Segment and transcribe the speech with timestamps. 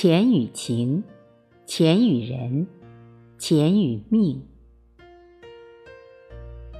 [0.00, 1.02] 钱与情，
[1.66, 2.68] 钱与人，
[3.36, 4.40] 钱与命。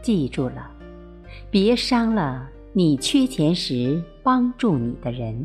[0.00, 0.70] 记住了，
[1.50, 5.44] 别伤了你缺钱时帮助你的人。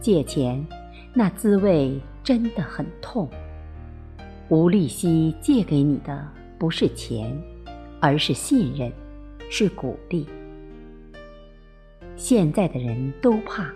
[0.00, 0.66] 借钱，
[1.12, 3.28] 那滋味真的很痛。
[4.48, 6.26] 吴立希借给你的
[6.58, 7.38] 不是钱，
[8.00, 8.90] 而是信任，
[9.50, 10.26] 是鼓励。
[12.16, 13.70] 现在的人都怕，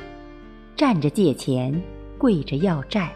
[0.75, 1.79] 站着借钱，
[2.21, 3.11] 跪着要债。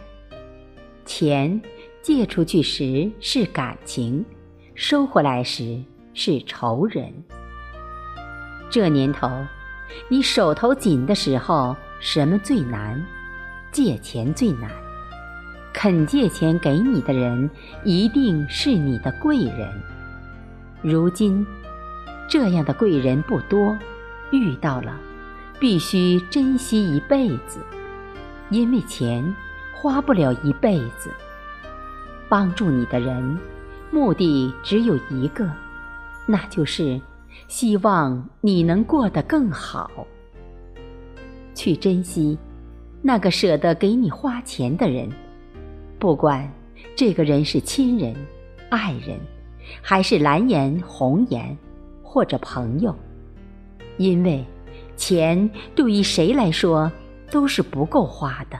[1.05, 1.61] 钱
[2.01, 4.25] 借出去时是感情，
[4.75, 5.79] 收回来时
[6.15, 7.13] 是仇人。
[8.71, 9.29] 这年头，
[10.09, 13.05] 你手头紧的时候，什么最难？
[13.71, 14.71] 借钱最难。
[15.75, 17.51] 肯借钱给你的人，
[17.85, 19.69] 一定是你的贵人。
[20.81, 21.47] 如今，
[22.27, 23.77] 这样的贵人不多，
[24.31, 24.99] 遇到了，
[25.61, 27.59] 必须珍惜一辈子，
[28.51, 29.35] 因为钱
[29.75, 31.11] 花不了一辈子。
[32.29, 33.39] 帮助你的人，
[33.91, 35.49] 目的只有一个，
[36.27, 37.01] 那就是
[37.49, 40.07] 希望你能过得更好。
[41.55, 42.37] 去珍惜
[43.01, 45.09] 那个舍得给你花钱的人。
[45.99, 46.51] 不管
[46.97, 48.15] 这个人是亲人、
[48.71, 49.19] 爱人，
[49.81, 51.57] 还是蓝颜红颜，
[52.03, 52.95] 或者朋友，
[53.97, 54.45] 因为
[54.97, 56.91] 钱对于谁来说
[57.35, 58.57] 都是不够花的。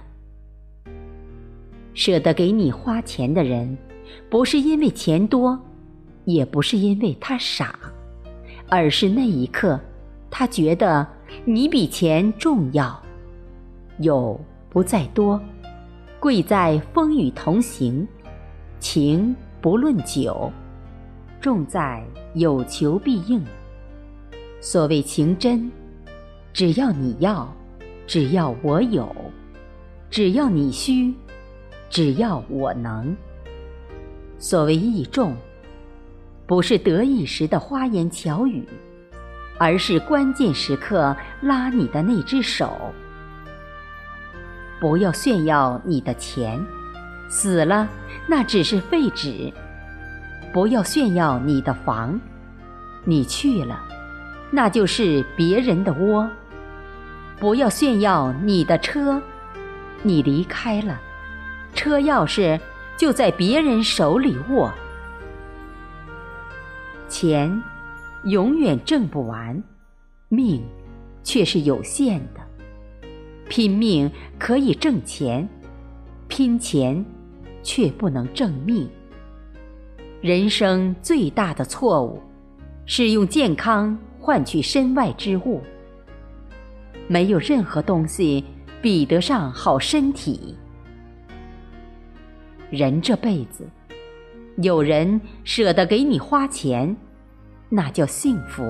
[1.95, 3.79] 舍得给你花钱的人，
[4.29, 5.57] 不是因为钱多，
[6.25, 7.79] 也不是因为他傻，
[8.69, 9.79] 而是那一刻，
[10.29, 11.07] 他觉得
[11.45, 13.01] 你比钱重要。
[13.99, 15.41] 有不在多。
[16.19, 18.05] 贵在风雨同行，
[18.81, 20.51] 情不论久；
[21.41, 23.41] 重在有求必应。
[24.61, 25.71] 所谓情真，
[26.53, 27.55] 只要你要，
[28.07, 29.15] 只要我有，
[30.11, 31.15] 只要你需，
[31.89, 33.17] 只要我能。
[34.39, 35.35] 所谓义重，
[36.47, 38.63] 不是得意时的花言巧语，
[39.59, 42.93] 而是关键时刻拉你的那只手。
[44.81, 46.63] 不要炫耀你的钱，
[47.29, 47.89] 死了
[48.27, 49.51] 那只是废纸；
[50.53, 52.21] 不要炫耀你的房，
[53.05, 53.83] 你去了，
[54.51, 56.29] 那就是别人的窝；
[57.39, 59.21] 不要炫耀你的车，
[60.03, 61.01] 你离开了，
[61.75, 62.59] 车钥匙
[62.97, 64.73] 就在别人手里握。
[67.09, 67.63] 钱
[68.25, 69.63] 永远挣不完，
[70.29, 70.63] 命
[71.23, 72.41] 却是有限的。
[73.49, 75.47] 拼命可以挣钱，
[76.29, 77.05] 拼钱
[77.63, 78.89] 却不能挣命。
[80.23, 82.23] 人生最大的错误
[82.87, 85.61] 是用健康换取身外之物。
[87.09, 88.45] 没有任何东西
[88.81, 90.57] 比得上好身体。
[92.71, 93.69] 人这辈子，
[94.59, 96.97] 有人舍得给你花钱，
[97.69, 98.63] 那叫幸福，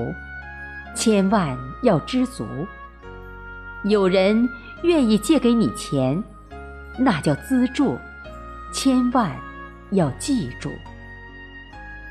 [0.95, 2.45] 千万要知足。
[3.85, 4.49] 有人。
[4.83, 6.23] 愿意借给你钱，
[6.99, 7.97] 那叫资助，
[8.71, 9.35] 千万
[9.93, 10.71] 要记住。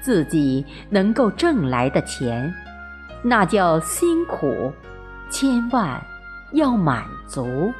[0.02, 2.52] 自己能够挣来的钱，
[3.22, 4.74] 那叫辛苦，
[5.30, 6.04] 千万
[6.54, 7.74] 要满足。